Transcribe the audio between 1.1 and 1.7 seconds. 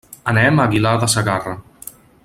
Segarra.